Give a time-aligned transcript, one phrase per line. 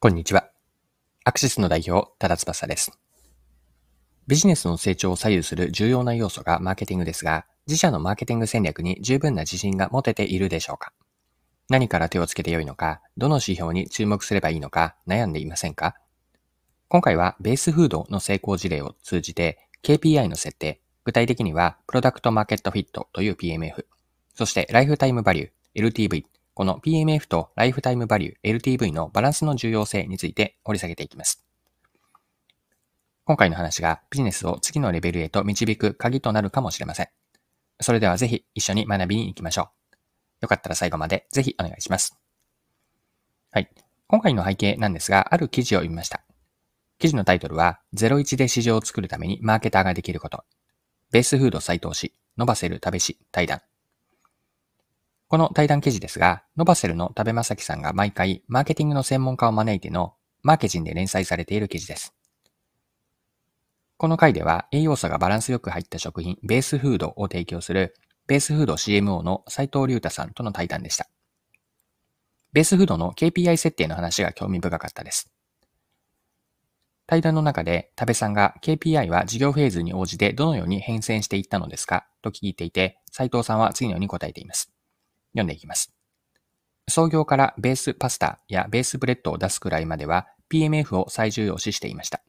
[0.00, 0.48] こんにちは。
[1.24, 2.92] アクシスの代表、多田翼です。
[4.28, 10.92] ビジネスの成長を左右する重要な要素がマーケティングですが、自社のマーケティング戦略に十分な自信が持てているでしょうか？
[11.68, 15.96] 何から手をつけてよいのか、どの指標に注目すればいいのか悩んでいませんか？
[16.86, 23.84] 今回はベースフードの成功事例を通じて KPI の設定、具体的にはプロダクトマーケットフィットという PMF、
[24.36, 26.22] そしてライフタイムバリュー、LTV、
[26.58, 31.46] この PMF とライフタイムバリュー、LTV のバランスの重要性について掘り下げていきます。
[33.24, 37.08] 今回の話がビジネスを次のレベルへと導く鍵となるかもしれません。
[37.78, 39.96] それではぜひ一緒に学びに行きましょう。
[40.40, 42.18] よかったら最後までぜひお願いします。
[43.52, 43.70] はい。
[44.08, 46.24] 今回の背景なんですが、ある記事を読みました。
[46.98, 50.42] 記事のタイトルは、01で市場を作るためにマーケターができること。
[51.12, 53.60] ベースフード再投資、ノバセル食べし対談。
[55.28, 62.14] この対談記事ですが、ノバセルの食べまさきさんが毎回、マーケティングの専門家を招いてのマーケジンで連載されている記事です。
[63.98, 67.94] この回では、栄養素がバランスよく入った食品、ベースフードを提供する、
[68.26, 71.10] ベースフード CMO の斉藤隆太さんとの対談でした。
[72.54, 75.30] ベースフードの KPI 設定の話が興味深かったです。
[77.06, 82.06] 対談の中で、多部さんが KPI は事業フェーズに応じてどのように変遷していったのですか？
[82.22, 84.72] と聞いていて、斉藤さんは次のように答えています。
[85.38, 85.92] 読んでいきます。
[86.88, 92.22] 創業からベースパスタやベースブレッドを出すくらいまでは PMF を最重要視していました。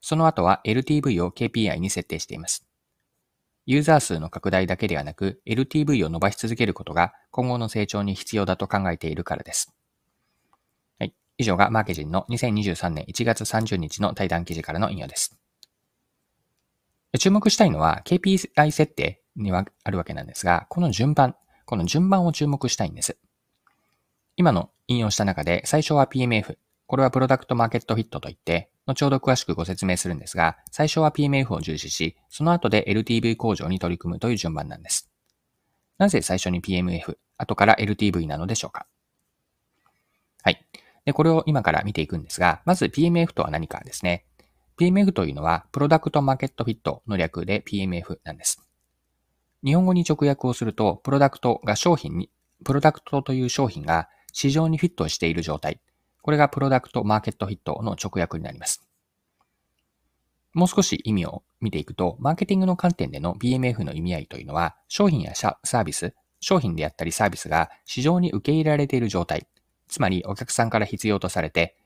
[0.00, 2.66] その後は LTV を KPI に設定しています。
[3.66, 9.72] ユーザー数の拡大だけではなく LTV を伸ばし続けることが今後の成長に必要だと考えているからです。
[10.98, 15.38] はい以上がマーケジンの2023年1月30日の対談記事からの引用です。
[17.18, 21.34] 注目したいのは KPI 設定にはあるわけなんですが、この順番、
[21.70, 23.16] この順番を注目したいんです。
[24.34, 35.12] 今の引用した中で最初は PMF、これはプロダクトマーケットフィットといって、後ほど詳しくご説明するんですが、最初は PMF を重視し、その後で LTV 向上に取り組むという順番なんです。
[35.96, 38.88] なぜ最初に PMF、後から LTV なのでしょうか？
[40.42, 40.66] はい。
[41.04, 44.24] で、これを今から見ていくんですが、まず PMF とは何かですね。
[44.76, 48.66] PMF というのは、プロダクトマーケットフィットの略で PMF なんです。
[49.64, 52.30] 日本語に直訳をすると、プロダクトが商品に、
[52.64, 55.80] プロダクトという商品が市場にフィットしている状態。
[56.22, 58.82] これがプロダクトマーケットフィットの直訳になります。
[60.52, 69.46] もう少し意味を見ていくと、マーケティングの観点での PMF の意味合いというのは、商品やサービス、商品であったりサービスが市場に受け入れられている状態。
[69.88, 71.76] つまりお客さんから必要とされて、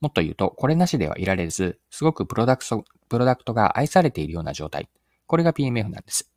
[0.00, 4.88] もっと言うと、これなしではいられず、すごくプロダクト、プロダクトが愛されているような状態。
[5.26, 6.33] これが PMF なんです。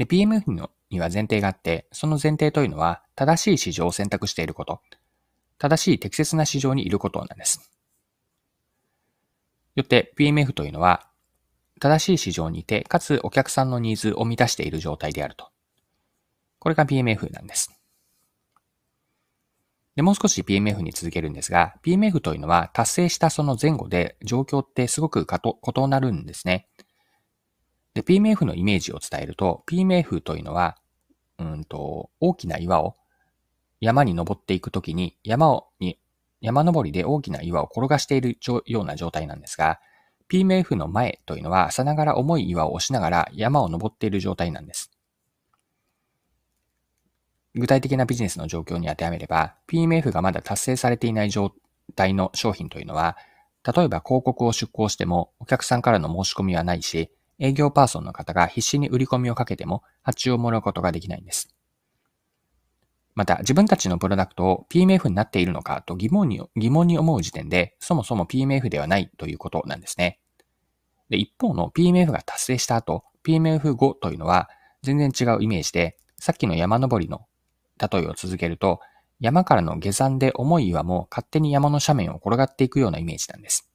[0.00, 4.80] で、PMF のには前提があって、その前提というのは、正しい市場を選択していること。
[5.58, 7.70] 正しい適切な市場にいることなんです。
[9.76, 11.06] よって PMF というのは、
[11.80, 15.50] 正しい市場にいて、かつお客さんのニーズを満たしている状態であると。
[16.60, 17.78] これが PMF なんです。
[19.96, 26.69] で、もう少し PMF に続けるんですが、PMF というのは達成したその前後で状況ってすごく異なるんですね。
[27.94, 30.76] で、PMF のイメージを伝えると、PMF というのは、
[31.38, 32.96] うんと、大きな岩を
[33.80, 35.98] 山に登っていくときに山を、に、
[36.40, 39.80] 山登りで大きな岩を転がしているような状態なんですが、
[40.30, 44.92] PMF の前というのはさながら重い岩を押しながら山を登っている状態なんです。
[47.56, 51.52] 具体的なビジネスの状況に当てはめれば、PMF がまだ達成されていない状
[51.96, 53.16] 態の商品というのは、
[53.64, 61.52] 例えば広告を出稿してもお客さんからの申し込みはないし、営業パーソンの方が必死に売り込みをかけても発注をもらうことができないんです。
[63.14, 70.20] また、自分たちのプロダクトを PMF になっているのかと疑問に疑問に思う時点で、そもそも PMF ではないということなんですね。
[71.08, 74.48] で、一方の PMF が達成した後、PMF5 というのは
[74.82, 77.26] 全然違うイメージで、さっきの山登りの
[77.78, 78.80] 例えを続けると、
[79.18, 83.70] 山からの下山で重い岩も勝手に山の斜面を転がっていくようなイメージなんです。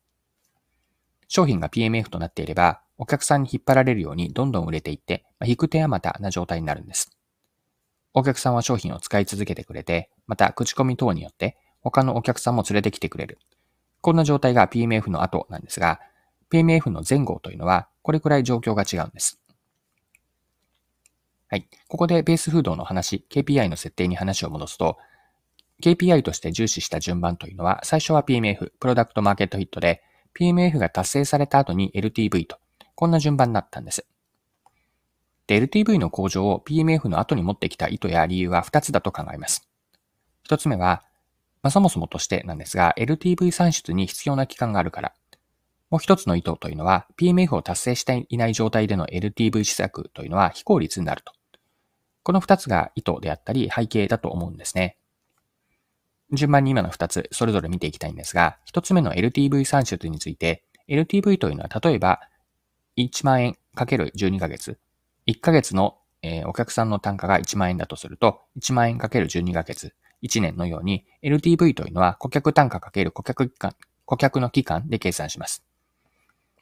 [1.27, 7.17] 商品が PMF となっていれば、お客さんに引っ張られるようにどんどん売れていって、引く手あまたな状態になるんです。
[8.13, 13.39] お客さんは商品を使い続けてくれて、また口コミ等によって他のお客さんも連れてきてくれる。
[14.01, 15.99] こんな状態が PMF の後なんですが、
[16.49, 19.41] PMF の前後というのはこれくらい状況が違うんです。
[21.47, 21.67] はい。
[21.87, 24.97] ここでベースフードの話、KPI の設定に話を戻すと、
[25.81, 30.01] KPI として重視した順番というのは、最初は PMF、プロダクトマーケットヒットで、
[30.37, 32.57] PMF が達成された後に LTV と、
[32.95, 34.05] こんな順番になったんです。
[35.47, 39.67] で、LTV の向上を PMF の後に持ってきた意図や理由は2つだと考えます。
[40.49, 41.03] 1つ目は、
[41.61, 45.13] まあ、そもそもとしてなんですが、LTV 算出に必要な期間があるから。
[45.89, 51.33] もう一つの意図というのは、PMF を達成していない状態での LTV 施策というのは非効率になると。
[52.23, 54.97] この二つが意図であったり背景だと思うんですね。
[56.31, 62.19] 順番に今の二つ、それぞれ見ていきたいんですが、一つ目の LTV 算出について、LTV というのは例えば、
[62.97, 64.79] 1万円かける12ヶ月、
[65.27, 69.93] 1ヶ月の、え、お客さんの単価が1万円だとすると、1万円かける12ヶ月、
[70.23, 73.75] 1年のように、LTV というのは顧客単価かける顧客期間、
[74.05, 75.63] 顧客の期間で計算します。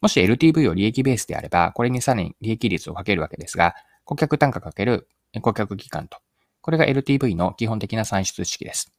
[0.02, 5.08] もし LTV を利益ベースであれば、これにさらに利益率をかけるわけですが、顧客単価かける
[5.42, 6.18] 顧客期間と。
[6.62, 8.92] これが LTV の基本的な算出式です。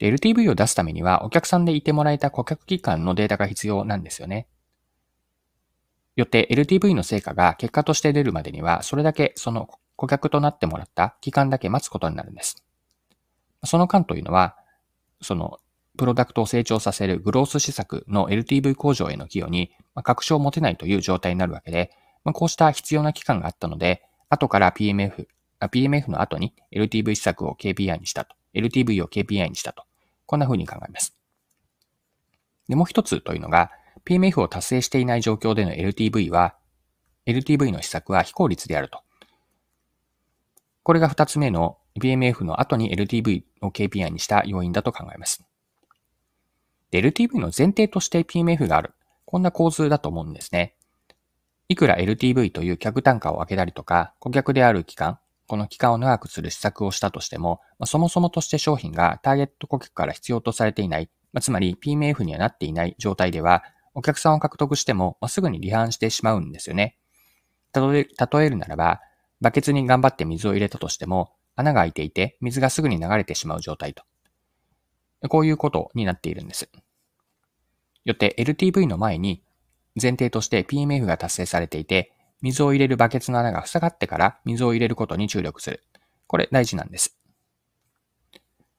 [0.00, 4.46] LTV を出すためには、お客さんでいてもらえた顧客期間のデータが必要なんですよね。
[6.20, 12.64] よって LTV の成果が結果として出るまでには、それだけその顧客となってもらった期間だけ待つことになるんです。
[13.64, 14.56] その間というのは、
[15.20, 15.58] その
[15.98, 19.70] プロダクトを成長させるグロース施策の LTV 向上への寄与に
[20.02, 21.90] 確証を持てないという状態になるわけで、
[22.32, 25.26] こうした必要な期間があったので、後から PMF、
[25.60, 28.34] PMF の後に LTV 施策を KPI にしたと。
[28.54, 29.84] LTV を KPI にしたと。
[30.26, 31.14] こんな風に考えます。
[32.68, 33.70] で、もう一つというのが、
[34.04, 36.54] PMF を達成していない状況での LTV は、
[37.26, 39.02] LTV の施策は非効率であると。
[40.82, 45.44] これが二つ目の PMF の後に LTV を KPI にした要因だと考えます。
[46.92, 48.94] LTV の前提として PMF がある。
[49.24, 50.74] こんな構図だと思うんですね。
[51.68, 63.62] いくら LTV という客単価を上げたりとか、顧客である期間、この期間を長くする施策をしたとしても、まあ、そもそもとして商品がターゲット顧客から必要とされていない、まあ、つまり PMF にはなっていない状態では、
[63.94, 66.96] お客さんを獲得しても、まあ、すぐに離反してしまうんですよね。
[67.74, 69.00] 例え例えるならば、
[69.40, 74.04] バケツに頑張って水を入れたとしても、穴が開いていて、水がすぐに流れてしまう状態と。
[75.28, 76.70] こういうことになっているんです。
[78.04, 79.42] よって LTV の前に
[80.00, 85.84] 前提として PMF が達成されていて、水を入れるバケツの穴が塞がってから水を入れることに注力する。
[86.26, 87.18] これ大事なんです。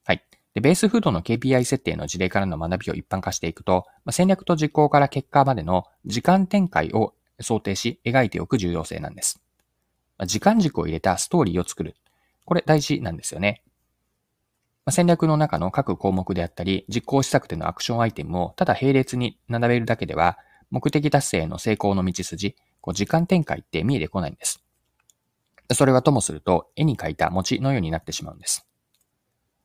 [0.04, 0.24] はい。
[0.54, 9.40] で、ベースフードの KPI 設定の事例からの学びを一般化していくと、まあ、戦略と実行から結果までの時間展開を想定し描いておく重要性なんです。
[10.18, 11.96] まあ、時間軸を入れたストーリーを作る。
[12.44, 13.62] これ大事なんですよね。
[14.84, 20.38] ま戦略の中の各項目であったり、実行施策でのアクションアイテムをただ並列に並べるだけでは、
[20.70, 24.62] 目的達成の成功の道筋、こう時間展開って見えてこないんです。
[25.72, 28.66] それはともすると、絵に描いた餅のようになってしまうんです。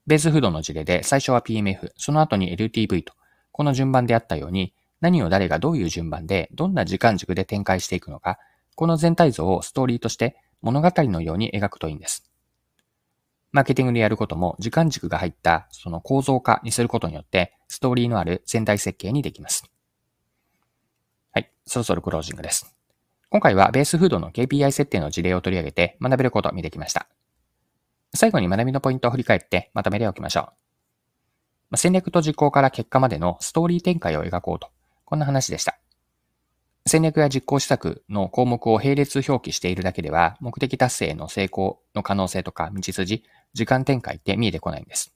[0.07, 3.13] ベースフードの事例で最初は PMF、その後に LTV と、
[3.51, 8.39] この順番であったように、何を誰がどういう順番で、どんな時間軸で展開していくのか、
[8.75, 12.29] この全体像をストーリーとして物語のように描くといいんです。
[13.51, 19.63] マーケティングでやることも時間軸が入ったその構造化にすることによってストーリーのある全体設計にできます。
[21.31, 21.51] はい。
[21.65, 22.75] そろそろクロージングです。
[23.29, 27.07] 今回はベースフードの KPI 設定の事例を取り上げて学べることを見てきました。
[28.13, 30.49] 最後に学びのポイントを振り返ってまとめておきましょ
[31.71, 31.77] う。
[31.77, 34.69] 戦略と実行から結果までのストーリー展開を描こうと。
[35.03, 35.77] こんな話でした。
[36.85, 43.23] 戦略や実行施策の項目を並列表記しているだけでは、目的達成の成功の可能性とか道筋、
[43.53, 45.13] 時間展開って見えてこないんです。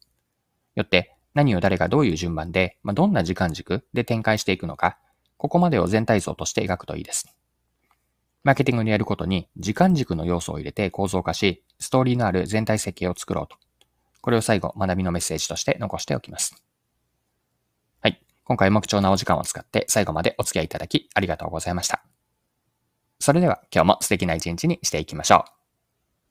[0.75, 4.97] よって、何を誰がどういう順番で、まあ、どんな時間軸で展開していくのか、
[5.37, 7.33] ここまでを全体像として描くといいです。
[8.43, 13.57] マーケティングにやることに時間軸の要素を入れて構造化し、ストーリーのある全体設計を作ろうと。
[14.21, 16.63] これを最後、学びのメッセージとして残しておきます。
[18.01, 18.21] はい。
[18.43, 22.03] 今回も貴重なお時間を使って最後までお付き合いいただきありがとうございました。
[23.19, 25.60] それでは今日も素敵な一日にしていきましょう。